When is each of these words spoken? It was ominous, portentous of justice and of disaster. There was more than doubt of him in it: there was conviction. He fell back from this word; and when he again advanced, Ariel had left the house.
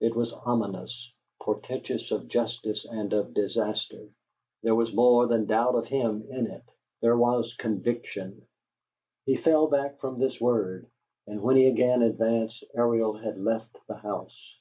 It 0.00 0.14
was 0.14 0.32
ominous, 0.32 1.10
portentous 1.42 2.12
of 2.12 2.28
justice 2.28 2.84
and 2.88 3.12
of 3.12 3.34
disaster. 3.34 4.06
There 4.62 4.76
was 4.76 4.94
more 4.94 5.26
than 5.26 5.46
doubt 5.46 5.74
of 5.74 5.86
him 5.88 6.22
in 6.30 6.46
it: 6.46 6.62
there 7.00 7.16
was 7.16 7.54
conviction. 7.56 8.46
He 9.26 9.36
fell 9.36 9.66
back 9.66 9.98
from 9.98 10.20
this 10.20 10.40
word; 10.40 10.86
and 11.26 11.42
when 11.42 11.56
he 11.56 11.66
again 11.66 12.02
advanced, 12.02 12.62
Ariel 12.76 13.14
had 13.16 13.36
left 13.36 13.76
the 13.88 13.96
house. 13.96 14.56